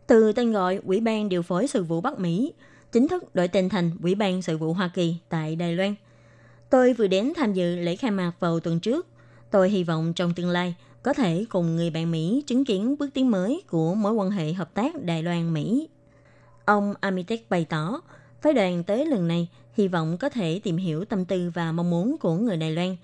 từ 0.07 0.33
tên 0.33 0.53
gọi 0.53 0.81
Ủy 0.87 1.01
ban 1.01 1.29
điều 1.29 1.43
phối 1.43 1.67
sự 1.67 1.85
vụ 1.85 2.01
Bắc 2.01 2.19
Mỹ 2.19 2.53
chính 2.93 3.09
thức 3.09 3.35
đổi 3.35 3.49
tên 3.49 3.69
thành 3.69 3.91
Ủy 4.03 4.15
ban 4.15 4.43
sự 4.43 4.59
vụ 4.59 4.73
Hoa 4.73 4.91
Kỳ 4.95 5.17
tại 5.29 5.57
Đài 5.57 5.77
Loan. 5.77 5.95
Tôi 6.71 6.93
vừa 6.93 7.07
đến 7.07 7.33
tham 7.37 7.53
dự 7.53 7.77
lễ 7.77 7.97
khai 7.97 8.11
mạc 8.11 8.33
vào 8.41 8.61
tuần 8.61 8.81
trước. 8.81 9.07
Tôi 9.51 9.71
hy 9.71 9.85
vọng 9.85 10.13
trong 10.17 10.35
tương 10.35 10.51
lai 10.51 10.75
có 11.03 11.13
thể 11.13 11.45
cùng 11.49 11.77
người 11.77 11.91
bạn 11.91 12.11
Mỹ 12.11 12.43
chứng 12.47 12.65
kiến 12.65 12.97
bước 12.99 13.11
tiến 13.15 13.31
mới 13.31 13.63
của 13.71 13.95
mối 13.95 14.13
quan 14.13 14.31
hệ 14.31 14.53
hợp 14.53 14.75
tác 14.75 15.03
Đài 15.03 15.23
Loan-Mỹ. 15.23 15.87
Ông 16.65 16.95
Amitek 17.01 17.51
bày 17.51 17.67
tỏ, 17.69 18.01
phái 18.43 18.53
đoàn 18.53 18.85
tới 18.85 19.07
lần 19.07 19.29
này 19.29 19.49
hy 19.73 19.89
vọng 19.89 20.19
có 20.19 20.29
thể 20.29 20.61
tìm 20.65 20.77
hiểu 20.77 21.05
tâm 21.05 21.25
tư 21.25 21.51
và 21.55 21.73
mong 21.73 21.91
muốn 21.91 22.17
của 22.19 22.35
người 22.35 22.57
Đài 22.57 22.71
Loan. 22.71 22.97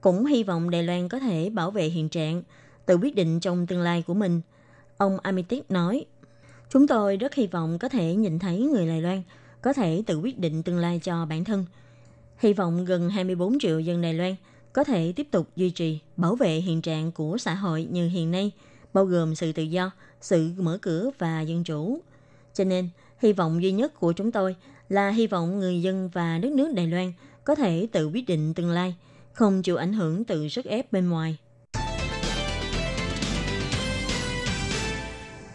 Cũng 0.00 0.26
hy 0.26 0.42
vọng 0.42 0.70
Đài 0.70 0.82
Loan 0.82 1.08
có 1.08 1.18
thể 1.18 1.50
bảo 1.50 1.70
vệ 1.70 1.84
hiện 1.84 2.08
trạng, 2.08 2.42
tự 2.86 2.96
quyết 2.96 3.14
định 3.14 3.40
trong 3.40 3.66
tương 3.66 3.80
lai 3.80 4.02
của 4.06 4.14
mình. 4.14 4.40
Ông 4.96 5.18
Amitek 5.22 5.70
nói, 5.70 6.04
Chúng 6.74 6.86
tôi 6.86 7.16
rất 7.16 7.34
hy 7.34 7.46
vọng 7.46 7.78
có 7.78 7.88
thể 7.88 8.14
nhìn 8.14 8.38
thấy 8.38 8.60
người 8.60 8.86
Đài 8.86 9.02
Loan 9.02 9.22
có 9.62 9.72
thể 9.72 10.02
tự 10.06 10.18
quyết 10.18 10.38
định 10.38 10.62
tương 10.62 10.78
lai 10.78 11.00
cho 11.02 11.26
bản 11.26 11.44
thân. 11.44 11.66
Hy 12.38 12.52
vọng 12.52 12.84
gần 12.84 13.10
24 13.10 13.58
triệu 13.58 13.80
dân 13.80 14.02
Đài 14.02 14.14
Loan 14.14 14.34
có 14.72 14.84
thể 14.84 15.12
tiếp 15.16 15.26
tục 15.30 15.48
duy 15.56 15.70
trì, 15.70 15.98
bảo 16.16 16.34
vệ 16.34 16.56
hiện 16.56 16.82
trạng 16.82 17.12
của 17.12 17.38
xã 17.38 17.54
hội 17.54 17.88
như 17.90 18.08
hiện 18.08 18.30
nay, 18.30 18.50
bao 18.92 19.04
gồm 19.04 19.34
sự 19.34 19.52
tự 19.52 19.62
do, 19.62 19.90
sự 20.20 20.50
mở 20.56 20.78
cửa 20.82 21.10
và 21.18 21.40
dân 21.40 21.64
chủ. 21.64 22.00
Cho 22.54 22.64
nên, 22.64 22.88
hy 23.18 23.32
vọng 23.32 23.62
duy 23.62 23.72
nhất 23.72 24.00
của 24.00 24.12
chúng 24.12 24.32
tôi 24.32 24.56
là 24.88 25.10
hy 25.10 25.26
vọng 25.26 25.58
người 25.58 25.82
dân 25.82 26.10
và 26.12 26.38
đất 26.38 26.52
nước 26.52 26.72
Đài 26.74 26.86
Loan 26.86 27.12
có 27.44 27.54
thể 27.54 27.88
tự 27.92 28.06
quyết 28.06 28.26
định 28.26 28.54
tương 28.54 28.70
lai, 28.70 28.94
không 29.32 29.62
chịu 29.62 29.76
ảnh 29.76 29.92
hưởng 29.92 30.24
từ 30.24 30.48
sức 30.48 30.64
ép 30.64 30.92
bên 30.92 31.08
ngoài. 31.08 31.38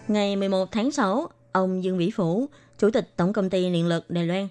Ngày 0.09 0.35
11 0.35 0.71
tháng 0.71 0.91
6, 0.91 1.29
ông 1.51 1.83
Dương 1.83 1.97
Vĩ 1.97 2.11
Phủ, 2.11 2.49
Chủ 2.77 2.89
tịch 2.91 3.09
Tổng 3.15 3.33
công 3.33 3.49
ty 3.49 3.71
Điện 3.71 3.87
lực 3.87 4.09
Đài 4.09 4.25
Loan, 4.25 4.47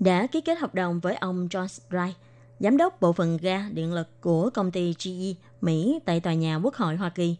đã 0.00 0.26
ký 0.26 0.40
kết 0.40 0.58
hợp 0.58 0.74
đồng 0.74 1.00
với 1.00 1.14
ông 1.16 1.48
George 1.54 1.74
Wright, 1.90 2.12
Giám 2.60 2.76
đốc 2.76 3.00
bộ 3.00 3.12
phận 3.12 3.36
ga 3.36 3.68
điện 3.72 3.92
lực 3.92 4.08
của 4.20 4.50
công 4.54 4.70
ty 4.70 4.94
GE 5.04 5.34
Mỹ 5.60 5.98
tại 6.04 6.20
tòa 6.20 6.34
nhà 6.34 6.56
Quốc 6.56 6.74
hội 6.74 6.96
Hoa 6.96 7.10
Kỳ, 7.10 7.36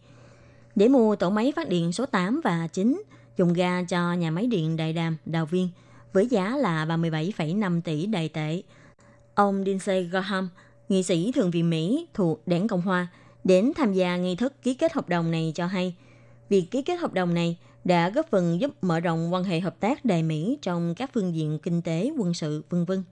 để 0.75 0.87
mua 0.87 1.15
tổ 1.15 1.29
máy 1.29 1.53
phát 1.55 1.69
điện 1.69 1.91
số 1.91 2.05
8 2.05 2.41
và 2.43 2.67
9 2.73 3.03
dùng 3.37 3.53
ga 3.53 3.83
cho 3.83 4.13
nhà 4.13 4.31
máy 4.31 4.47
điện 4.47 4.77
Đại 4.77 4.93
Đàm, 4.93 5.17
Đào 5.25 5.45
Viên 5.45 5.69
với 6.13 6.27
giá 6.27 6.57
là 6.57 6.85
37,5 6.85 7.81
tỷ 7.81 8.05
đài 8.05 8.29
tệ. 8.29 8.61
Ông 9.35 9.61
Lindsey 9.61 10.03
Graham, 10.03 10.49
nghị 10.89 11.03
sĩ 11.03 11.31
thượng 11.31 11.51
viện 11.51 11.69
Mỹ 11.69 12.07
thuộc 12.13 12.47
Đảng 12.47 12.67
Cộng 12.67 12.81
Hòa, 12.81 13.07
đến 13.43 13.71
tham 13.75 13.93
gia 13.93 14.17
nghi 14.17 14.35
thức 14.35 14.53
ký 14.63 14.73
kết 14.73 14.93
hợp 14.93 15.09
đồng 15.09 15.31
này 15.31 15.51
cho 15.55 15.65
hay– 15.65 15.95
Việc 16.53 16.71
ký 16.71 16.81
kết 16.81 16.95
hợp 16.95 17.13
đồng 17.13 17.33
này 17.33 17.57
đã 17.83 18.09
góp 18.09 18.29
phần 18.29 18.61
giúp 18.61 18.71
mở 18.81 18.99
rộng 18.99 19.33
quan 19.33 19.43
hệ 19.43 19.59
hợp 19.59 19.79
tác 19.79 20.05
Đài 20.05 20.23
Mỹ 20.23 20.57
trong 20.61 20.95
các 20.95 21.11
phương 21.13 21.35
diện 21.35 21.59
kinh 21.59 21.81
tế, 21.81 22.11
quân 22.17 22.33
sự, 22.33 22.63
vân 22.69 22.85
vân. 22.85 23.03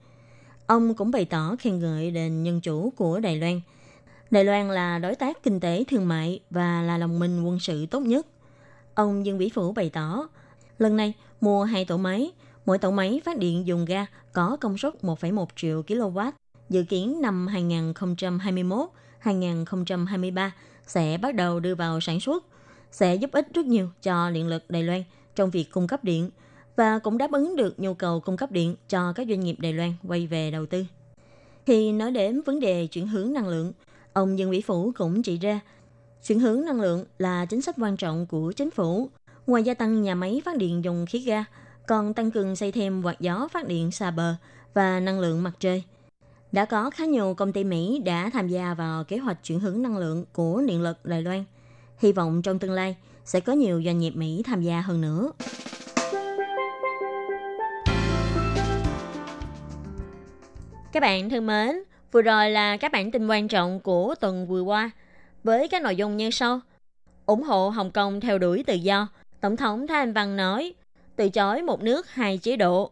Ông 0.66 0.94
cũng 0.94 1.10
bày 1.10 1.24
tỏ 1.24 1.56
khen 1.58 1.78
ngợi 1.78 2.10
nền 2.10 2.42
nhân 2.42 2.60
chủ 2.60 2.92
của 2.96 3.20
Đài 3.20 3.36
Loan. 3.36 3.60
Đài 4.30 4.44
Loan 4.44 4.68
là 4.68 4.98
đối 4.98 5.14
tác 5.14 5.42
kinh 5.42 5.60
tế 5.60 5.84
thương 5.88 6.08
mại 6.08 6.40
và 6.50 6.82
là 6.82 6.98
đồng 6.98 7.18
minh 7.18 7.44
quân 7.44 7.58
sự 7.60 7.86
tốt 7.86 8.00
nhất. 8.00 8.26
Ông 8.94 9.26
Dương 9.26 9.38
Vĩ 9.38 9.48
Phủ 9.48 9.72
bày 9.72 9.90
tỏ, 9.90 10.28
lần 10.78 10.96
này 10.96 11.12
mua 11.40 11.64
hai 11.64 11.84
tổ 11.84 11.96
máy, 11.96 12.32
mỗi 12.66 12.78
tổ 12.78 12.90
máy 12.90 13.20
phát 13.24 13.38
điện 13.38 13.66
dùng 13.66 13.84
ga 13.84 14.06
có 14.32 14.56
công 14.60 14.78
suất 14.78 14.94
1,1 15.02 15.46
triệu 15.56 15.82
kW, 15.82 16.32
dự 16.68 16.82
kiến 16.82 17.20
năm 17.20 17.48
2021-2023 19.22 20.50
sẽ 20.86 21.18
bắt 21.22 21.34
đầu 21.34 21.60
đưa 21.60 21.74
vào 21.74 22.00
sản 22.00 22.20
xuất 22.20 22.44
sẽ 22.92 23.14
giúp 23.14 23.32
ích 23.32 23.54
rất 23.54 23.66
nhiều 23.66 23.88
cho 24.02 24.30
điện 24.30 24.46
lực 24.46 24.70
Đài 24.70 24.82
Loan 24.82 25.02
trong 25.34 25.50
việc 25.50 25.70
cung 25.70 25.86
cấp 25.86 26.04
điện 26.04 26.30
và 26.76 26.98
cũng 26.98 27.18
đáp 27.18 27.32
ứng 27.32 27.56
được 27.56 27.80
nhu 27.80 27.94
cầu 27.94 28.20
cung 28.20 28.36
cấp 28.36 28.52
điện 28.52 28.76
cho 28.88 29.12
các 29.12 29.26
doanh 29.28 29.40
nghiệp 29.40 29.56
Đài 29.58 29.72
Loan 29.72 29.92
quay 30.08 30.26
về 30.26 30.50
đầu 30.50 30.66
tư. 30.66 30.84
Khi 31.66 31.92
nói 31.92 32.10
đến 32.10 32.42
vấn 32.42 32.60
đề 32.60 32.86
chuyển 32.86 33.08
hướng 33.08 33.32
năng 33.32 33.48
lượng, 33.48 33.72
ông 34.12 34.38
Dương 34.38 34.50
Vĩ 34.50 34.60
Phủ 34.60 34.92
cũng 34.96 35.22
chỉ 35.22 35.38
ra 35.38 35.60
chuyển 36.26 36.40
hướng 36.40 36.64
năng 36.64 36.80
lượng 36.80 37.04
là 37.18 37.46
chính 37.46 37.60
sách 37.60 37.76
quan 37.78 37.96
trọng 37.96 38.26
của 38.26 38.52
chính 38.52 38.70
phủ. 38.70 39.08
Ngoài 39.46 39.62
gia 39.62 39.74
tăng 39.74 40.02
nhà 40.02 40.14
máy 40.14 40.42
phát 40.44 40.56
điện 40.56 40.84
dùng 40.84 41.06
khí 41.06 41.18
ga, 41.18 41.44
còn 41.86 42.14
tăng 42.14 42.30
cường 42.30 42.56
xây 42.56 42.72
thêm 42.72 43.02
quạt 43.02 43.20
gió 43.20 43.48
phát 43.52 43.66
điện 43.66 43.90
xa 43.90 44.10
bờ 44.10 44.34
và 44.74 45.00
năng 45.00 45.20
lượng 45.20 45.42
mặt 45.42 45.52
trời. 45.60 45.82
Đã 46.52 46.64
có 46.64 46.90
khá 46.90 47.04
nhiều 47.04 47.34
công 47.34 47.52
ty 47.52 47.64
Mỹ 47.64 48.02
đã 48.04 48.30
tham 48.32 48.48
gia 48.48 48.74
vào 48.74 49.04
kế 49.04 49.16
hoạch 49.16 49.44
chuyển 49.44 49.60
hướng 49.60 49.82
năng 49.82 49.96
lượng 49.96 50.24
của 50.32 50.62
điện 50.66 50.82
lực 50.82 51.04
Đài 51.04 51.22
Loan– 51.22 51.44
Hy 52.02 52.12
vọng 52.12 52.42
trong 52.42 52.58
tương 52.58 52.72
lai 52.72 52.96
sẽ 53.24 53.40
có 53.40 53.52
nhiều 53.52 53.82
doanh 53.84 53.98
nghiệp 53.98 54.16
Mỹ 54.16 54.42
tham 54.46 54.62
gia 54.62 54.80
hơn 54.80 55.00
nữa. 55.00 55.32
Các 60.92 61.00
bạn 61.00 61.30
thân 61.30 61.46
mến, 61.46 61.76
vừa 62.12 62.22
rồi 62.22 62.50
là 62.50 62.76
các 62.76 62.92
bản 62.92 63.10
tin 63.10 63.26
quan 63.26 63.48
trọng 63.48 63.80
của 63.80 64.14
tuần 64.20 64.46
vừa 64.46 64.62
qua 64.62 64.90
với 65.44 65.68
các 65.68 65.82
nội 65.82 65.96
dung 65.96 66.16
như 66.16 66.30
sau. 66.30 66.60
ủng 67.26 67.42
hộ 67.42 67.68
Hồng 67.68 67.90
Kông 67.90 68.20
theo 68.20 68.38
đuổi 68.38 68.64
tự 68.66 68.74
do, 68.74 69.08
Tổng 69.40 69.56
thống 69.56 69.86
Thái 69.86 69.98
Anh 69.98 70.12
Văn 70.12 70.36
nói, 70.36 70.74
từ 71.16 71.28
chối 71.28 71.62
một 71.62 71.82
nước 71.82 72.10
hai 72.10 72.38
chế 72.38 72.56
độ. 72.56 72.90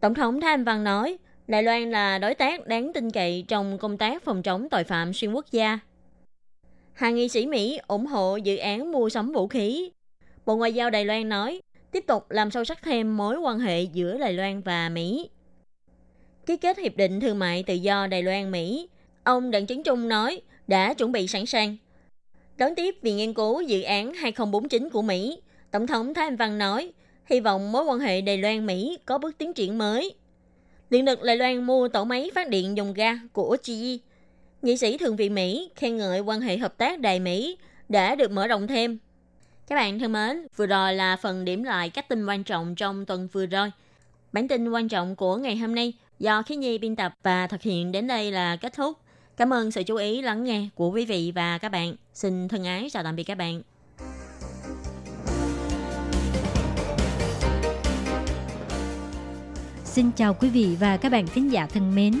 Tổng 0.00 0.14
thống 0.14 0.40
Thái 0.40 0.50
Anh 0.50 0.64
Văn 0.64 0.84
nói, 0.84 1.18
Đài 1.46 1.62
Loan 1.62 1.90
là 1.90 2.18
đối 2.18 2.34
tác 2.34 2.66
đáng 2.66 2.92
tin 2.92 3.10
cậy 3.10 3.44
trong 3.48 3.78
công 3.78 3.98
tác 3.98 4.24
phòng 4.24 4.42
chống 4.42 4.68
tội 4.68 4.84
phạm 4.84 5.12
xuyên 5.12 5.32
quốc 5.32 5.46
gia. 5.50 5.78
Hàng 6.98 7.14
nghị 7.14 7.28
sĩ 7.28 7.46
Mỹ 7.46 7.78
ủng 7.86 8.06
hộ 8.06 8.36
dự 8.36 8.56
án 8.56 8.92
mua 8.92 9.08
sắm 9.08 9.32
vũ 9.32 9.46
khí. 9.46 9.90
Bộ 10.46 10.56
Ngoại 10.56 10.72
giao 10.72 10.90
Đài 10.90 11.04
Loan 11.04 11.28
nói, 11.28 11.60
tiếp 11.92 12.04
tục 12.06 12.30
làm 12.30 12.50
sâu 12.50 12.64
sắc 12.64 12.82
thêm 12.82 13.16
mối 13.16 13.38
quan 13.38 13.58
hệ 13.58 13.82
giữa 13.82 14.18
Đài 14.18 14.32
Loan 14.32 14.60
và 14.60 14.88
Mỹ. 14.88 15.30
Ký 16.46 16.56
kết 16.56 16.78
Hiệp 16.78 16.96
định 16.96 17.20
Thương 17.20 17.38
mại 17.38 17.62
Tự 17.62 17.74
do 17.74 18.06
Đài 18.06 18.22
Loan-Mỹ, 18.22 18.86
ông 19.24 19.50
Đặng 19.50 19.66
Trấn 19.66 19.82
Trung 19.82 20.08
nói 20.08 20.40
đã 20.66 20.94
chuẩn 20.94 21.12
bị 21.12 21.26
sẵn 21.26 21.46
sàng. 21.46 21.76
Đón 22.56 22.74
tiếp 22.74 22.96
vì 23.02 23.12
Nghiên 23.12 23.34
cứu 23.34 23.60
Dự 23.60 23.82
án 23.82 24.14
2049 24.14 24.90
của 24.90 25.02
Mỹ, 25.02 25.40
Tổng 25.70 25.86
thống 25.86 26.14
Thái 26.14 26.24
Anh 26.24 26.36
Văn 26.36 26.58
nói, 26.58 26.92
hy 27.26 27.40
vọng 27.40 27.72
mối 27.72 27.84
quan 27.84 27.98
hệ 27.98 28.20
Đài 28.20 28.38
Loan-Mỹ 28.38 28.96
có 29.06 29.18
bước 29.18 29.38
tiến 29.38 29.52
triển 29.52 29.78
mới. 29.78 30.14
Điện 30.90 31.04
lực 31.04 31.22
Đài 31.22 31.36
Loan 31.36 31.66
mua 31.66 31.88
tổ 31.88 32.04
máy 32.04 32.30
phát 32.34 32.48
điện 32.48 32.76
dùng 32.76 32.94
ga 32.94 33.12
của 33.32 33.56
GE 33.66 34.07
Nghị 34.62 34.76
sĩ 34.76 34.98
Thượng 34.98 35.16
viện 35.16 35.34
Mỹ 35.34 35.70
khen 35.76 35.96
ngợi 35.96 36.20
quan 36.20 36.40
hệ 36.40 36.58
hợp 36.58 36.76
tác 36.76 37.00
Đài 37.00 37.20
Mỹ 37.20 37.58
đã 37.88 38.14
được 38.14 38.30
mở 38.30 38.46
rộng 38.46 38.66
thêm. 38.66 38.98
Các 39.66 39.74
bạn 39.74 39.98
thân 39.98 40.12
mến, 40.12 40.46
vừa 40.56 40.66
rồi 40.66 40.94
là 40.94 41.16
phần 41.16 41.44
điểm 41.44 41.62
lại 41.62 41.90
các 41.90 42.08
tin 42.08 42.26
quan 42.26 42.44
trọng 42.44 42.74
trong 42.74 43.06
tuần 43.06 43.28
vừa 43.32 43.46
rồi. 43.46 43.70
Bản 44.32 44.48
tin 44.48 44.70
quan 44.70 44.88
trọng 44.88 45.16
của 45.16 45.36
ngày 45.36 45.56
hôm 45.56 45.74
nay 45.74 45.92
do 46.18 46.42
Khí 46.42 46.56
Nhi 46.56 46.78
biên 46.78 46.96
tập 46.96 47.14
và 47.22 47.46
thực 47.46 47.62
hiện 47.62 47.92
đến 47.92 48.06
đây 48.06 48.32
là 48.32 48.56
kết 48.56 48.72
thúc. 48.72 48.98
Cảm 49.36 49.52
ơn 49.52 49.70
sự 49.70 49.82
chú 49.82 49.96
ý 49.96 50.22
lắng 50.22 50.44
nghe 50.44 50.68
của 50.74 50.90
quý 50.90 51.04
vị 51.04 51.32
và 51.34 51.58
các 51.58 51.68
bạn. 51.68 51.96
Xin 52.14 52.48
thân 52.48 52.64
ái 52.64 52.88
chào 52.92 53.02
tạm 53.02 53.16
biệt 53.16 53.24
các 53.24 53.38
bạn. 53.38 53.62
Xin 59.84 60.10
chào 60.16 60.34
quý 60.34 60.48
vị 60.48 60.76
và 60.80 60.96
các 60.96 61.12
bạn 61.12 61.26
khán 61.26 61.48
giả 61.48 61.66
thân 61.66 61.94
mến. 61.94 62.20